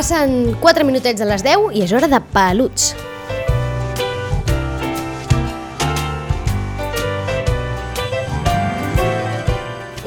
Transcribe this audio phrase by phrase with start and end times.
[0.00, 2.94] Passen 4 minutets de les 10 i és hora de peluts.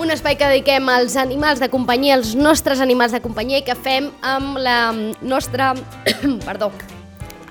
[0.02, 3.78] Un espai que dediquem als animals de companyia, als nostres animals de companyia i que
[3.78, 4.80] fem amb la
[5.22, 5.76] nostra
[6.50, 6.74] perdó,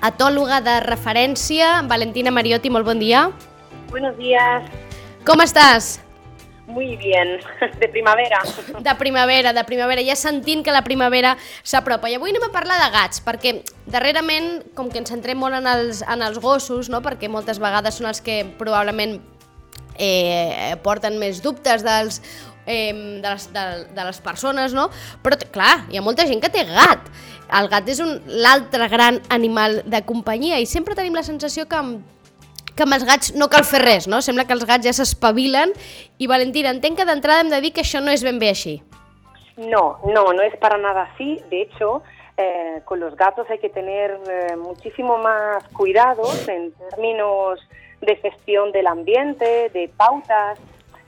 [0.03, 3.29] atòloga de referència, Valentina Mariotti, molt bon dia.
[3.87, 4.67] Buenos días.
[5.23, 6.02] Com estàs?
[6.73, 7.39] Muy bien,
[7.79, 8.41] de primavera.
[8.79, 12.09] De primavera, de primavera, ja sentint que la primavera s'apropa.
[12.09, 15.69] I avui anem a parlar de gats, perquè darrerament, com que ens centrem molt en
[15.69, 17.03] els, en els gossos, no?
[17.05, 19.19] perquè moltes vegades són els que probablement
[20.01, 22.23] eh, porten més dubtes dels,
[22.65, 22.89] eh,
[23.21, 24.87] de, les, de, de les persones, no?
[25.21, 27.05] Però, clar, hi ha molta gent que té gat.
[27.53, 32.22] El gat és l'altre gran animal de companyia i sempre tenim la sensació que amb
[32.75, 34.21] que amb els gats no cal fer res, no?
[34.21, 35.73] Sembla que els gats ja s'espavilen
[36.17, 38.53] i Valentina, entenc que d'entrada hem de dir que això no és ben bé.
[39.57, 41.39] No, no, no es para nada así.
[41.49, 42.01] De hecho,
[42.37, 47.59] eh, con los gatos hay que tener eh, muchísimo más cuidados en términos
[48.01, 50.59] de gestión del ambiente, de pautas.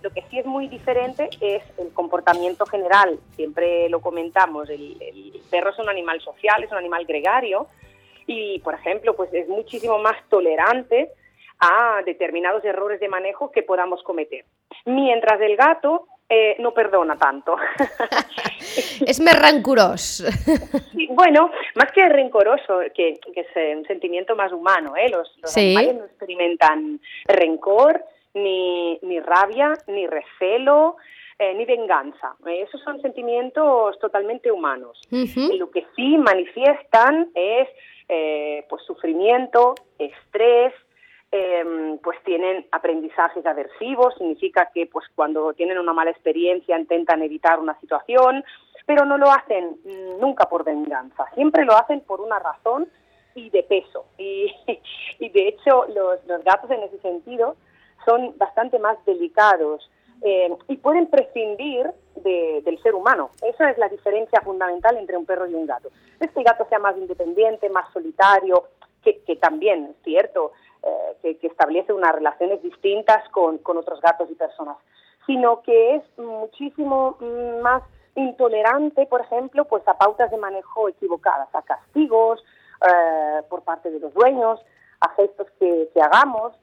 [0.02, 3.20] Lo que sí es muy diferente es el comportamiento general.
[3.36, 7.68] Siempre lo comentamos, el, el perro es un animal social, es un animal gregario
[8.28, 11.12] y, por ejemplo, pues es muchísimo más tolerante
[11.60, 14.46] a determinados errores de manejo que podamos cometer.
[14.86, 17.56] Mientras el gato eh, no perdona tanto.
[19.40, 20.24] rancorós.
[20.92, 25.10] Sí, bueno, más que rencoroso, que, que es eh, un sentimiento más humano, ¿eh?
[25.10, 25.76] Los, los Sí.
[25.76, 30.98] animales no experimentan rencor, ni, ni rabia, ni recelo,
[31.40, 32.36] eh, ni venganza.
[32.48, 35.00] Eh, esos son sentimientos totalmente humanos.
[35.12, 37.68] Y lo que sí manifiestan es
[38.10, 40.74] eh, pues sufrimiento, estrés,
[41.32, 47.60] eh, pues tienen aprendizajes aversivos, significa que pues cuando tienen una mala experiencia intentan evitar
[47.60, 48.44] una situación,
[48.86, 49.78] pero no lo hacen
[50.22, 52.88] nunca por venganza, siempre lo hacen por una razón
[53.34, 54.06] y de peso.
[54.18, 54.54] Y,
[55.20, 57.56] de hecho los, los gatos en ese sentido
[58.06, 59.90] son bastante más delicados
[60.22, 63.32] eh, y pueden prescindir de- del ser humano.
[63.42, 65.90] Esa es la diferencia fundamental entre un perro y un gato.
[66.20, 68.66] No es que el gato sea más independiente, más solitario,
[69.04, 70.54] que, que también es cierto,
[70.86, 74.78] eh, que, que establece unas relaciones distintas con, con otros gatos y personas,
[75.26, 77.84] sino que es muchísimo mm, más
[78.16, 82.44] intolerante, por ejemplo, pues a pautas de manejo equivocadas, a castigos
[82.82, 84.60] eh, por parte de los dueños,
[85.02, 86.54] a gestos que, que hagamos,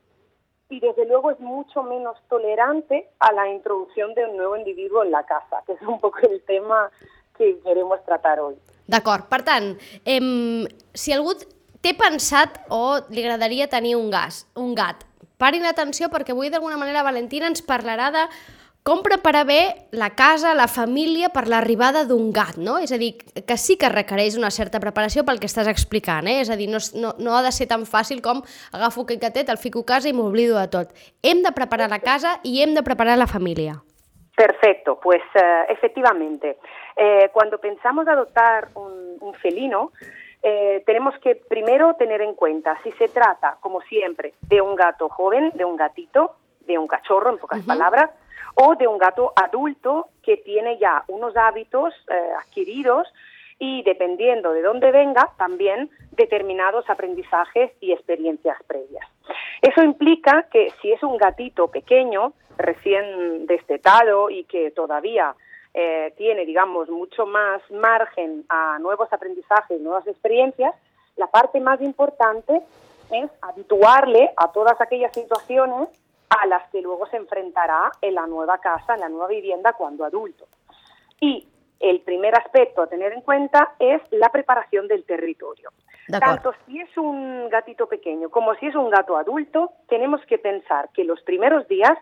[0.68, 5.10] y desde luego es mucho menos tolerante a la introducción de un nuevo individuo en
[5.10, 6.90] la casa, que es un poco el tema
[7.36, 8.56] que queremos tratar hoy.
[8.86, 11.32] D'acord, per tant, em, si algú
[11.82, 15.04] té pensat o li agradaria tenir un gas, un gat,
[15.42, 18.26] parin atenció perquè avui d'alguna manera Valentina ens parlarà de
[18.82, 19.60] com preparar bé
[19.94, 22.80] la casa, la família per l'arribada d'un gat, no?
[22.82, 23.12] És a dir,
[23.46, 26.40] que sí que requereix una certa preparació pel que estàs explicant, eh?
[26.42, 28.42] És a dir, no, no, no ha de ser tan fàcil com
[28.74, 30.90] agafo aquell gatet, el fico a casa i m'oblido de tot.
[31.22, 33.78] Hem de preparar la casa i hem de preparar la família.
[34.34, 36.56] Perfecto, pues eh, efectivamente,
[36.96, 39.92] eh, cuando pensamos adoptar un, un felino,
[40.42, 45.08] eh, tenemos que primero tener en cuenta si se trata, como siempre, de un gato
[45.08, 46.34] joven, de un gatito,
[46.66, 48.10] de un cachorro, en pocas palabras,
[48.54, 53.06] o de un gato adulto que tiene ya unos hábitos eh, adquiridos
[53.58, 59.06] y dependiendo de dónde venga, también determinados aprendizajes y experiencias previas.
[59.60, 65.34] Eso implica que si es un gatito pequeño, recién destetado y que todavía
[65.74, 70.74] eh, tiene, digamos, mucho más margen a nuevos aprendizajes, nuevas experiencias,
[71.16, 72.62] la parte más importante
[73.10, 75.88] es habituarle a todas aquellas situaciones
[76.30, 80.04] a las que luego se enfrentará en la nueva casa, en la nueva vivienda cuando
[80.04, 80.46] adulto.
[81.20, 81.46] Y
[81.78, 85.70] el primer aspecto a tener en cuenta es la preparación del territorio.
[86.08, 90.88] Tanto si es un gatito pequeño como si es un gato adulto, tenemos que pensar
[90.94, 91.96] que los primeros días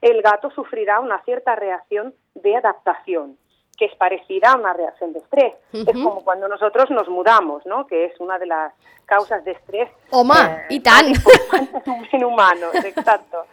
[0.00, 3.36] el gato sufrirá una cierta reacción de adaptación,
[3.76, 5.54] que es parecida a una reacción de estrés.
[5.72, 7.86] Es como cuando nosotros nos mudamos, ¿no?
[7.86, 8.72] que es una de las
[9.04, 11.16] causas de estrés Home, eh, i tant!
[12.12, 13.44] en humanos, exacto.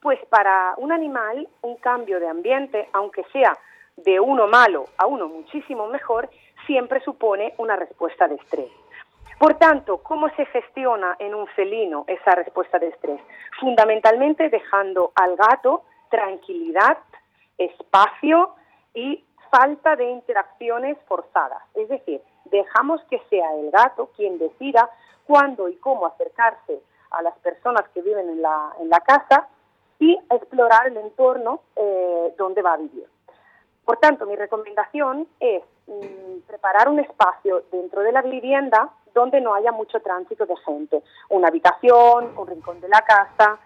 [0.00, 3.56] Pues para un animal, un cambio de ambiente, aunque sea
[3.96, 6.28] de uno malo a uno muchísimo mejor,
[6.66, 8.70] siempre supone una respuesta de estrés.
[9.42, 13.20] Por tanto, ¿cómo se gestiona en un felino esa respuesta de estrés?
[13.58, 16.98] Fundamentalmente dejando al gato tranquilidad,
[17.58, 18.54] espacio
[18.94, 21.60] y falta de interacciones forzadas.
[21.74, 24.88] Es decir, dejamos que sea el gato quien decida
[25.26, 26.80] cuándo y cómo acercarse
[27.10, 29.48] a las personas que viven en la, en la casa
[29.98, 33.08] y explorar el entorno eh, donde va a vivir.
[33.84, 39.54] Por tanto, mi recomendación es mm, preparar un espacio dentro de la vivienda donde no
[39.54, 41.02] haya mucho tránsito de gente.
[41.28, 43.58] Una habitación, un rincón de la casa.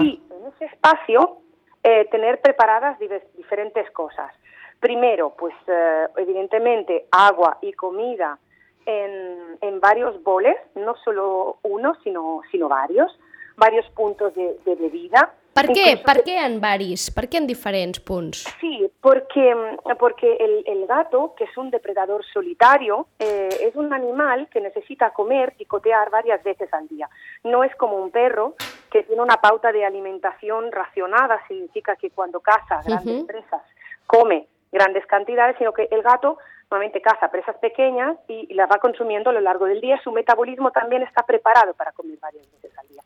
[0.00, 1.38] Y en ese espacio
[1.82, 2.98] eh, tener preparadas
[3.36, 4.32] diferentes cosas.
[4.80, 8.38] Primero, pues eh, evidentemente agua y comida
[8.86, 13.18] en, en, varios boles, no solo uno, sino, sino varios,
[13.56, 15.86] varios puntos de, de bebida per què?
[16.04, 17.10] Per què en varis?
[17.14, 18.44] Per què en diferents punts?
[18.60, 19.54] Sí, porque,
[19.98, 25.10] porque el, el gato, que es un depredador solitario, eh, es un animal que necesita
[25.10, 27.08] comer, picotear varias veces al día.
[27.44, 28.54] No es como un perro
[28.90, 33.26] que tiene una pauta de alimentación racionada, significa que cuando caza grandes uh -huh.
[33.26, 33.62] presas
[34.06, 36.38] come grandes cantidades, sino que el gato
[36.70, 40.00] normalmente caza presas pequeñas y, y las va consumiendo a lo largo del día.
[40.02, 43.02] Su metabolismo también está preparado para comer varias veces al día.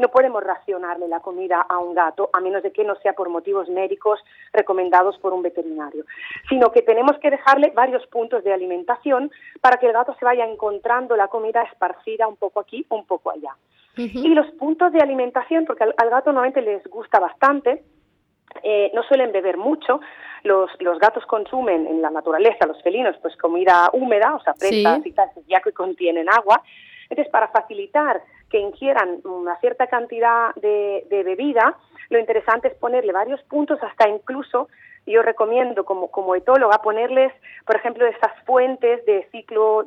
[0.00, 3.28] No podemos racionarle la comida a un gato, a menos de que no sea por
[3.28, 4.18] motivos médicos
[4.50, 6.06] recomendados por un veterinario,
[6.48, 9.30] sino que tenemos que dejarle varios puntos de alimentación
[9.60, 13.30] para que el gato se vaya encontrando la comida esparcida un poco aquí, un poco
[13.30, 13.54] allá.
[13.94, 17.82] Y los puntos de alimentación, porque al, gato normalmente les gusta bastante,
[18.62, 20.00] eh, no suelen beber mucho.
[20.44, 25.04] Los, los, gatos consumen en la naturaleza, los felinos, pues comida húmeda, o sea, presas
[25.04, 26.62] y tal, ya que contienen agua.
[27.10, 31.76] Entonces, para facilitar que ingieran una cierta cantidad de, bebida,
[32.10, 34.68] lo interesante es ponerle varios puntos, hasta incluso
[35.06, 37.32] yo recomiendo como, como etóloga ponerles,
[37.64, 39.86] por ejemplo, estas fuentes de ciclo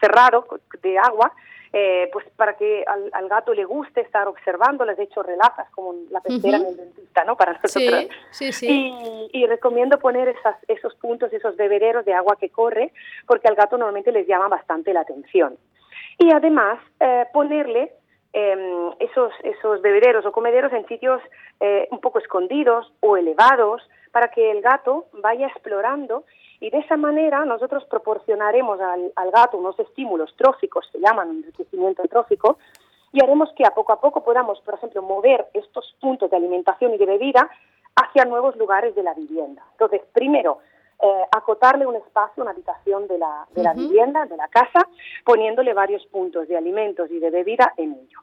[0.00, 0.46] cerrado
[0.82, 1.32] de agua,
[1.72, 6.20] eh, pues para que al, gato le guste estar observándolas, de hecho relajas como la
[6.20, 7.34] pecera en el dentista, ¿no?
[7.36, 8.08] Para nosotros.
[8.30, 9.28] Sí, sí, sí.
[9.32, 12.92] Y, recomiendo poner esas, esos puntos, esos bebederos de agua que corre,
[13.26, 15.56] porque al gato normalmente les llama bastante la atención
[16.18, 17.92] y además eh, ponerle
[18.32, 21.20] em, esos, esos bebederos o comederos en sitios
[21.60, 26.24] eh, un poco escondidos o elevados para que el gato vaya explorando
[26.60, 32.02] y de esa manera nosotros proporcionaremos al, al gato unos estímulos tróficos, se llaman enriquecimiento
[32.04, 32.58] trófico,
[33.12, 36.94] y haremos que a poco a poco podamos, por ejemplo, mover estos puntos de alimentación
[36.94, 37.50] y de bebida
[37.94, 39.62] hacia nuevos lugares de la vivienda.
[39.72, 40.58] Entonces, primero,
[41.04, 44.86] eh, acotarle un espacio, una habitación de la, de la vivienda, de la casa,
[45.24, 48.20] poniéndole varios puntos de alimentos y de bebida en ello.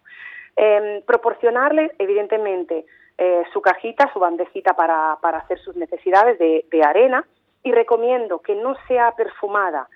[0.55, 2.85] Eh, proporcionarle, evidentemente,
[3.17, 7.25] eh, su cajita, su bandejita para, para hacer sus necesidades de, de, arena
[7.63, 9.89] y recomiendo que no sea perfumada,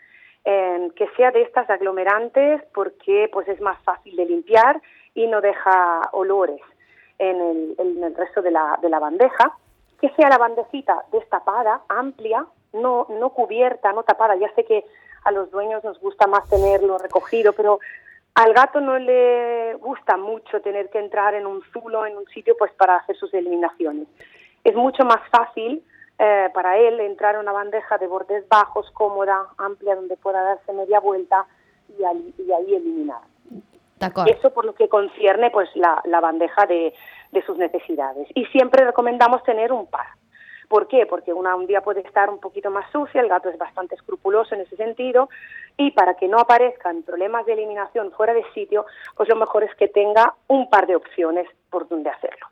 [0.44, 4.81] em, que sea de estas aglomerantes porque pues es más fácil de limpiar
[5.13, 6.59] y no deja olores
[7.18, 9.57] en el, en el resto de la, de la bandeja,
[10.01, 14.35] que sea la bandejita destapada, amplia, no, no cubierta, no tapada.
[14.35, 14.85] Ya sé que
[15.23, 17.79] a los dueños nos gusta más tenerlo recogido, pero
[18.35, 22.55] al gato no le gusta mucho tener que entrar en un zulo, en un sitio,
[22.57, 24.07] pues para hacer sus eliminaciones.
[24.63, 25.83] Es mucho más fácil
[26.17, 30.73] eh, para él entrar en una bandeja de bordes bajos, cómoda, amplia, donde pueda darse
[30.73, 31.45] media vuelta
[31.97, 33.21] y, ahí eliminar.
[34.25, 36.93] Eso por lo que concierne pues la, la bandeja de,
[37.31, 38.27] de sus necesidades.
[38.33, 40.07] Y siempre recomendamos tener un par.
[40.74, 41.06] ¿Por qué?
[41.06, 44.56] Porque una, un día puede estar un poquito más sucia, el gato es bastante escrupuloso
[44.56, 45.30] en ese sentido,
[45.77, 49.75] y para que no aparezcan problemas de eliminación fuera de sitio, pues lo mejor es
[49.75, 52.48] que tenga un par de opciones por donde hacerlo.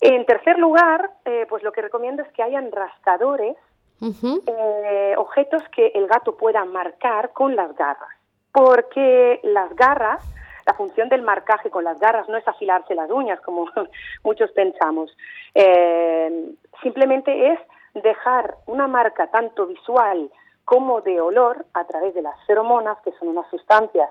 [0.00, 3.58] En tercer lugar, eh, pues lo que recomiendo es que hayan rascadores,
[4.00, 8.16] eh, objetos que el gato pueda marcar con las garras,
[8.52, 10.24] porque las garras
[10.66, 13.66] la función del marcaje con las garras no es afilarse las uñas, como
[14.24, 15.16] muchos pensamos.
[15.54, 17.60] Eh, simplemente es
[17.94, 20.30] dejar una marca tanto visual
[20.64, 24.08] como de olor a través de las feromonas, que son unas sustancias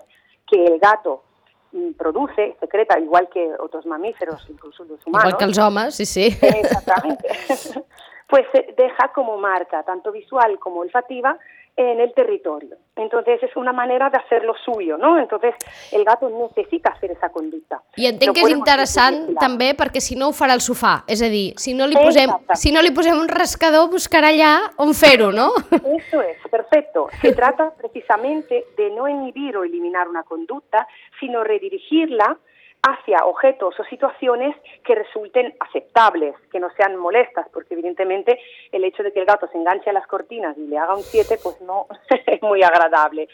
[0.48, 1.24] que el gato
[1.72, 5.30] mm, produce, secreta, igual que otros mamíferos, incluso los humanos.
[5.30, 6.38] Igual que los hombres, sí, sí.
[6.42, 7.28] Exactamente.
[8.28, 8.46] pues
[8.78, 11.38] deja como marca, tanto visual como olfativa,
[11.76, 12.78] en el territorio.
[12.96, 15.18] Entonces es una manera de hacerlo suyo, no?
[15.18, 15.56] Entonces
[15.92, 17.82] el gato necessita fer esa conducta.
[17.98, 21.24] I entenc no que és interessant també perquè si no ho farà al sofà, és
[21.24, 24.94] a dir, si no li posem, si no li posem un rascador buscarà allà on
[24.94, 25.50] fer-ho, ¿no?
[25.72, 27.08] Eso es, perfecto.
[27.22, 30.88] Se trata precisamente de no inhibir o eliminar una conducta,
[31.20, 32.38] sino redirigirla
[32.84, 38.40] hacia objetos o situaciones que resulten aceptables, que no sean molestas, porque evidentemente
[38.72, 41.04] el hecho de que el gato se enganche a las cortinas y le haga un
[41.04, 41.86] 7, pues no
[42.26, 43.28] es muy agradable.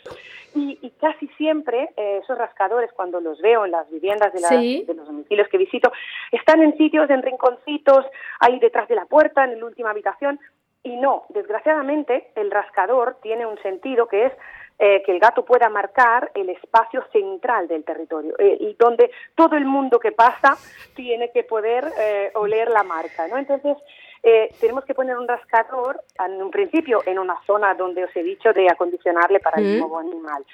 [0.54, 4.50] Y, y casi siempre eh, esos rascadores, cuando los veo en las viviendas de, la,
[4.50, 5.92] de los domicilios que visito,
[6.32, 8.06] están en sitios, en rinconcitos,
[8.40, 10.40] ahí detrás de la puerta, en la última habitación,
[10.84, 14.34] y no, desgraciadamente el rascador tiene un sentido que es
[14.80, 19.56] eh, que el gato pueda marcar el espacio central del territorio eh, y donde todo
[19.56, 20.56] el mundo que pasa
[20.96, 23.38] tiene que poder eh, oler la marca, ¿no?
[23.38, 23.76] Entonces
[24.24, 28.24] eh, tenemos que poner un rascador, en un principio, en una zona donde os he
[28.24, 30.46] dicho de acondicionarle para el nuevo animal.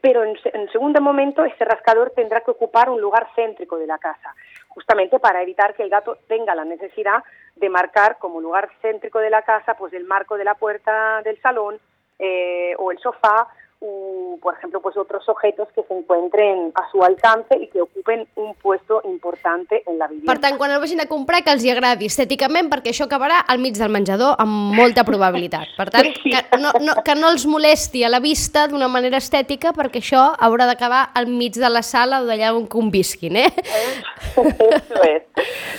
[0.00, 3.98] Pero en, en segundo momento, este rascador tendrá que ocupar un lugar céntrico de la
[3.98, 4.34] casa,
[4.68, 7.22] justamente para evitar que el gato tenga la necesidad
[7.56, 11.40] de marcar como lugar céntrico de la casa, pues el marco de la puerta del
[11.40, 11.80] salón
[12.18, 13.48] eh, o el sofá
[13.80, 18.26] o, por ejemplo, pues otros objetos que se encuentren a su alcance i que ocupen
[18.36, 20.32] un puesto importante en la vivienda.
[20.32, 23.40] Per tant, quan el vagin a comprar, que els hi agradi estèticament, perquè això acabarà
[23.46, 25.68] al mig del menjador amb molta probabilitat.
[25.76, 26.30] Per tant, Sí.
[26.30, 30.24] que no, no, que no els molesti a la vista d'una manera estètica, perquè això
[30.38, 33.52] haurà d'acabar al mig de la sala o d'allà on convisquin, eh?
[34.36, 35.22] Eso es.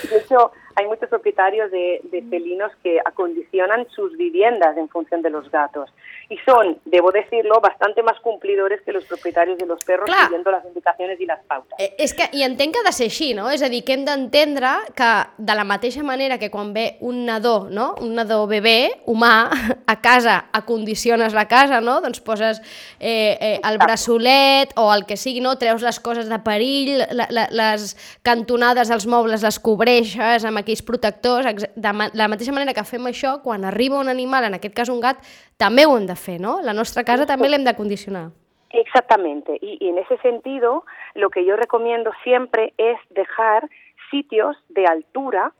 [0.09, 5.31] De hecho, hay muchos propietarios de, de felinos que acondicionan sus viviendas en función de
[5.31, 5.89] los gatos.
[6.29, 10.25] Y son, debo decirlo, bastante más cumplidores que los propietarios de los perros Clar.
[10.25, 11.79] siguiendo las indicaciones y las pautas.
[11.79, 13.47] Eh, és que, i entenc que ha de ser així, no?
[13.49, 15.07] És a dir, que hem d'entendre que
[15.37, 17.95] de la mateixa manera que quan ve un nadó, no?
[18.03, 19.47] un nadó bebè, humà,
[19.87, 21.97] a casa, acondiciones la casa, no?
[22.03, 22.61] Doncs poses
[22.99, 25.55] eh, eh, el braçolet o el que sigui, no?
[25.57, 30.83] Treus les coses de perill, la, la, les cantonades dels mobles les cobreixes amb aquells
[30.83, 34.91] protectors, de la mateixa manera que fem això, quan arriba un animal, en aquest cas
[34.91, 35.23] un gat,
[35.57, 36.59] també ho hem de fer, no?
[36.61, 38.27] La nostra casa també l'hem de condicionar.
[38.69, 39.57] Exactamente.
[39.61, 40.83] Y, y en ese sentido,
[41.15, 43.69] lo que yo recomiendo siempre es dejar
[44.11, 45.53] sitios de altura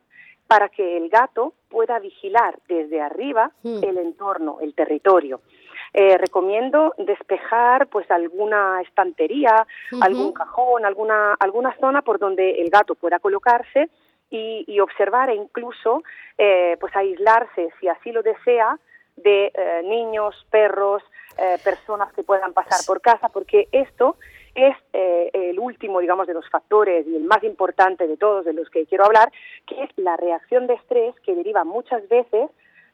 [0.48, 3.84] para que el gato pueda vigilar desde arriba Mm.
[3.84, 5.40] el entorno, el territorio.
[5.94, 9.66] Eh, recomiendo despejar pues alguna estantería,
[10.02, 13.90] algún cajón, alguna, alguna zona por donde el gato pueda colocarse
[14.30, 16.04] y, y observar e incluso
[16.38, 18.78] eh, pues aislarse, si así lo desea,
[19.18, 21.04] de eh, niños, perros,
[21.38, 24.16] eh, personas que puedan pasar por casa, porque esto
[24.56, 28.54] es eh, el último, digamos, de los factores y el más importante de todos de
[28.54, 29.32] los que quiero hablar,
[29.68, 32.50] que es la reacción de estrés que deriva muchas veces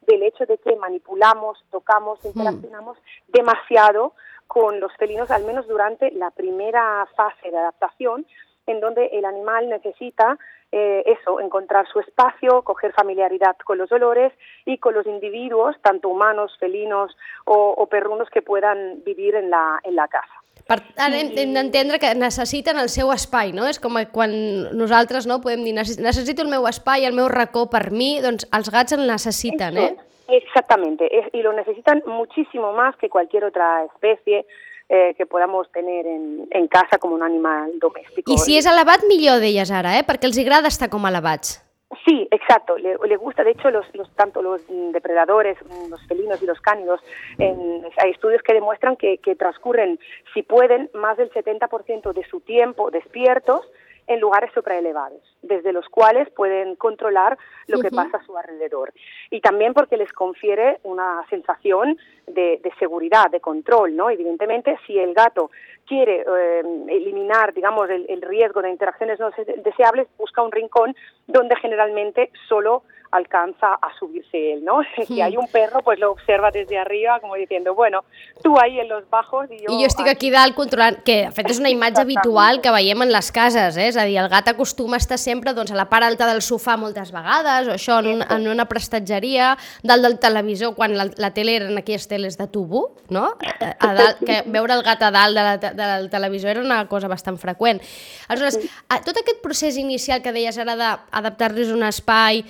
[0.08, 2.98] del hecho de que manipulamos, tocamos, interaccionamos
[3.30, 4.14] demasiado
[4.48, 8.26] con los felinos, al menos durante la primera fase de adaptación,
[8.68, 10.38] en donde el animal necesita
[10.74, 14.34] eh, eso, encontrar su espacio, coger familiaridad con los olores
[14.66, 17.16] y con los individuos, tanto humanos, felinos
[17.46, 20.34] o, o perrunos que puedan vivir en la, en la casa.
[20.68, 23.66] Per tant, hem, hem d'entendre que necessiten el seu espai, no?
[23.68, 24.32] És com quan
[24.78, 28.48] nosaltres no podem dir "Necess- necessito el meu espai, el meu racó per mi, doncs
[28.58, 29.92] els gats el necessiten, eh?
[30.30, 34.46] Exactamente, es- y lo necesitan muchísimo más que cualquier otra especie
[34.90, 38.32] eh, que podamos tener en, en casa como un animal doméstico.
[38.32, 40.04] I si és elevat, millor d'elles ara, eh?
[40.08, 41.60] Perquè els agrada estar com elevats.
[42.06, 42.76] Sí, exacto.
[42.78, 44.62] Le, le gusta, de hecho, los, los tanto los
[44.92, 45.58] depredadores,
[45.90, 47.00] los felinos y los cánidos,
[47.38, 50.00] en- hay estudios que demuestran que, que transcurren,
[50.34, 53.62] si pueden, más del 70% de su tiempo despiertos
[54.08, 58.92] en lugares supraelevados, desde los cuales pueden controlar lo que pasa a su alrededor.
[59.30, 64.10] Y también porque les confiere una sensación de, de seguridad, de control, ¿no?
[64.10, 65.52] Evidentemente, si el gato
[65.86, 70.96] quiere eh, eliminar, digamos, el, el riesgo de interacciones no se- deseables, busca un rincón
[71.28, 72.84] donde generalmente solo
[73.14, 74.82] alcanza a subirse él, ¿no?
[75.08, 78.04] Si hay un perro, pues lo observa desde arriba como diciendo, bueno,
[78.44, 79.72] tú ahí en los bajos y yo...
[79.72, 83.04] I jo estic aquí dalt controlant, que de fet és una imatge habitual que veiem
[83.06, 83.88] en les cases, eh?
[83.92, 86.42] és a dir, el gat acostuma a estar sempre doncs, a la part alta del
[86.42, 89.54] sofà moltes vegades, o això en, un, en una prestatgeria,
[89.84, 93.28] dalt del televisor, quan la, la tele eren aquelles teles de tubo, no?
[93.62, 96.82] A, dalt, que veure el gat a dalt de la, te- del televisor era una
[96.90, 97.82] cosa bastant freqüent.
[98.28, 98.58] Aleshores,
[98.90, 102.44] a, tot aquest procés inicial que deies ara d'adaptar-los un espai,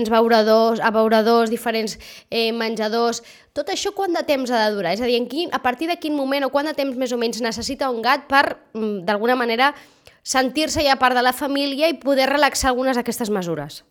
[0.00, 1.98] diferents beuradors, abeuradors, diferents
[2.30, 4.94] eh, menjadors, tot això quant de temps ha de durar?
[4.94, 7.12] És a dir, en quin, a partir de quin moment o quant de temps més
[7.12, 9.74] o menys necessita un gat per, mm, d'alguna manera,
[10.22, 13.84] sentir-se ja part de la família i poder relaxar algunes d'aquestes mesures?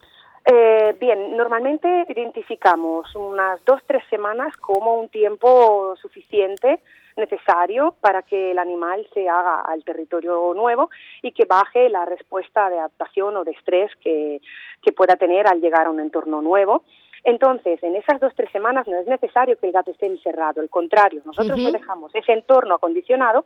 [0.46, 6.80] Eh, bien, normalmente identificamos unas dos, tres semanas como un tiempo suficiente
[7.20, 10.90] necesario para que el animal se haga al territorio nuevo
[11.22, 14.42] y que baje la respuesta de adaptación o de estrés que,
[14.82, 16.84] que pueda tener al llegar a un entorno nuevo.
[17.24, 20.70] Entonces, en esas dos tres semanas no es necesario que el gato esté encerrado, al
[20.70, 23.46] contrario, nosotros le dejamos ese entorno acondicionado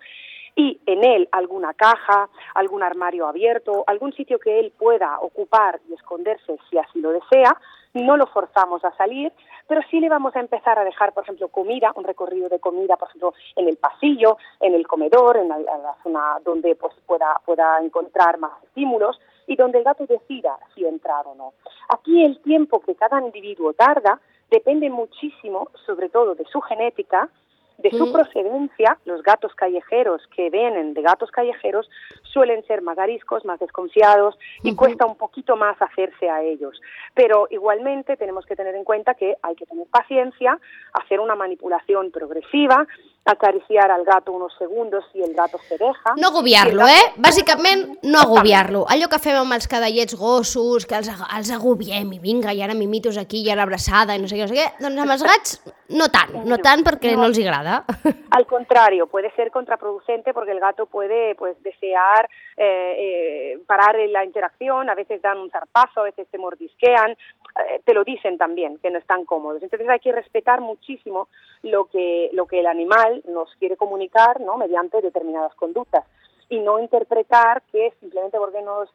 [0.56, 5.94] y en él alguna caja, algún armario abierto, algún sitio que él pueda ocupar y
[5.94, 7.58] esconderse si así lo desea.
[7.94, 9.32] No lo forzamos a salir,
[9.68, 12.98] pero sí le vamos a empezar a dejar, por ejemplo, comida, un recorrido de comida,
[12.98, 17.80] por ejemplo, en el pasillo, en el comedor, en la, zona donde pues, pueda, pueda
[17.82, 21.54] encontrar más estímulos y donde el gato decida si entrar o no.
[21.90, 24.20] Aquí el tiempo que cada individuo tarda
[24.50, 27.30] depende muchísimo, sobre todo de su genética,
[27.78, 31.90] De su procedencia, los gatos callejeros que vienen de gatos callejeros
[32.22, 36.80] suelen ser más ariscos, más desconfiados y cuesta un poquito más hacerse a ellos.
[37.14, 40.60] Pero igualmente tenemos que tener en cuenta que hay que tener paciencia,
[40.94, 42.88] hacer una manipulación progresiva,
[43.26, 46.14] acariciar al gato unos segundos si el gato se deja.
[46.18, 47.14] No agobiar-lo, eh?
[47.16, 48.86] Bàsicament, no agobiar-lo.
[48.90, 52.76] Allò que fem amb els cadallets gossos, que els, els agobiem i vinga, i ara
[52.76, 55.26] mimitos aquí, i ara abraçada, i no sé què, no sé què, doncs amb els
[55.30, 55.58] gats
[55.94, 57.84] no tant, no tant perquè no els agrada.
[58.38, 64.26] Al contrario, puede ser contraproducente porque el gato puede pues desear eh, eh, parar la
[64.26, 67.16] interacción, a veces dan un zarpazo, a veces te mordisquean,
[67.56, 69.62] eh, te lo dicen también, que no están cómodos.
[69.62, 71.28] Entonces hay que respetar muchísimo
[71.62, 74.58] lo que, lo que el animal nos quiere comunicar ¿no?
[74.58, 76.06] mediante determinadas conductas
[76.50, 78.90] y no interpretar que simplemente porque nos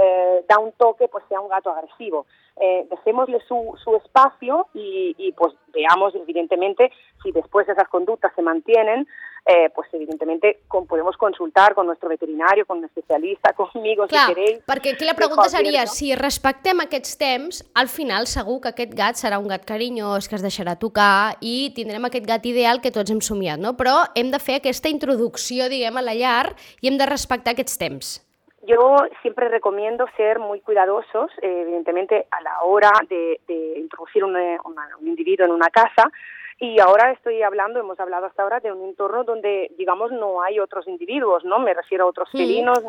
[0.00, 2.26] eh, da un toque pues sea un gato agresivo.
[2.60, 6.92] Eh, dejémosle su, su espacio y, y, pues veamos evidentemente
[7.22, 9.08] si después esas conductas se mantienen,
[9.46, 14.34] eh, pues evidentemente con, podemos consultar con nuestro veterinario, con un especialista, conmigo Clar, si
[14.34, 14.58] queréis.
[14.66, 19.16] perquè aquí la pregunta seria, si respectem aquests temps, al final segur que aquest gat
[19.16, 23.10] serà un gat carinyós, que es deixarà tocar i tindrem aquest gat ideal que tots
[23.10, 23.72] hem somiat, no?
[23.80, 27.80] Però hem de fer aquesta introducció, diguem, a la llar i hem de respectar aquests
[27.80, 28.20] temps.
[28.62, 34.36] Yo siempre recomiendo ser muy cuidadosos, eh, evidentemente, a la hora de, de introducir un,
[34.36, 36.10] una, un individuo en una casa.
[36.58, 40.60] Y ahora estoy hablando, hemos hablado hasta ahora de un entorno donde, digamos, no hay
[40.60, 41.58] otros individuos, ¿no?
[41.58, 42.38] Me refiero a otros Sí.
[42.38, 42.80] felinos.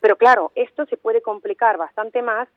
[0.00, 2.48] Pero claro, esto se puede complicar bastante más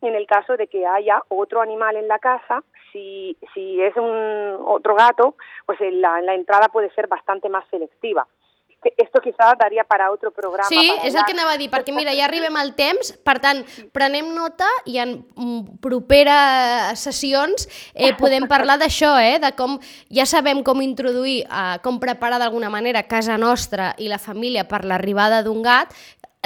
[0.00, 2.62] en el caso de que haya otro animal en la casa.
[2.92, 5.34] Si, si es un otro gato,
[5.66, 8.26] pues en la, en la entrada puede ser bastante más selectiva.
[8.96, 10.68] Esto quizás daría para otro programa.
[10.68, 13.36] Sí, para és el que anava a dir, perquè mira, ja arribem al temps, per
[13.42, 13.60] tant,
[13.94, 19.76] prenem nota i en mm, properes sessions eh, podem parlar d'això, eh, de com
[20.10, 24.82] ja sabem com introduir, eh, com preparar d'alguna manera casa nostra i la família per
[24.84, 25.94] l'arribada d'un gat.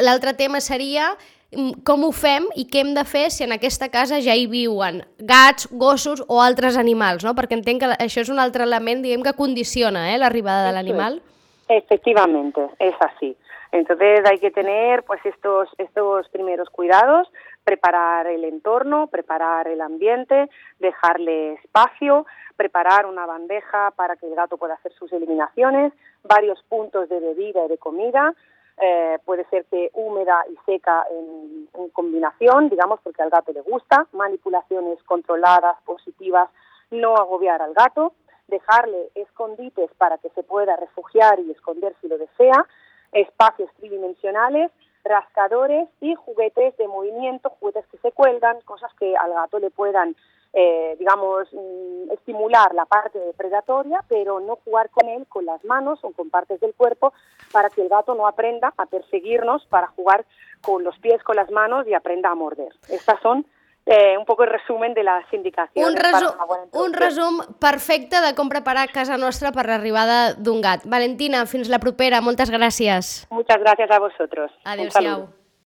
[0.04, 1.14] L'altre tema seria
[1.54, 4.44] mm, com ho fem i què hem de fer si en aquesta casa ja hi
[4.50, 7.32] viuen gats, gossos o altres animals, no?
[7.32, 10.84] perquè entenc que això és un altre element diguem que condiciona eh, l'arribada de Eso
[10.84, 11.35] es.
[11.68, 13.36] Efectivamente, es así.
[13.72, 17.30] Entonces hay que tener pues estos, estos primeros cuidados,
[17.64, 20.48] preparar el entorno, preparar el ambiente,
[20.78, 22.26] dejarle espacio,
[22.56, 27.64] preparar una bandeja para que el gato pueda hacer sus eliminaciones, varios puntos de bebida
[27.64, 28.32] y de comida,
[28.78, 33.62] eh, puede ser que húmeda y seca en, en combinación, digamos, porque al gato le
[33.62, 36.48] gusta, manipulaciones controladas, positivas,
[36.90, 38.12] no agobiar al gato,
[38.48, 42.66] dejarle escondites para que se pueda refugiar y esconder si lo desea,
[43.12, 44.70] espacios tridimensionales,
[45.04, 50.16] rascadores y juguetes de movimiento, juguetes que se cuelgan, cosas que al gato le puedan,
[50.52, 56.00] eh, digamos, mm, estimular la parte predatoria, pero no jugar con él con las manos
[56.02, 57.12] o con partes del cuerpo
[57.52, 60.24] para que el gato no aprenda a perseguirnos para jugar
[60.62, 62.72] con los pies, con las manos y aprenda a morder.
[62.88, 63.46] Estas son
[63.86, 65.94] eh, un poco el resumen de las indicaciones.
[65.94, 70.84] Un, buena un resum perfecte de com preparar casa nostra per l'arribada d'un gat.
[70.84, 72.20] Valentina, fins la propera.
[72.20, 73.26] Moltes gràcies.
[73.30, 74.50] Muchas gracias a saludo.
[74.64, 75.45] Adéu-siau.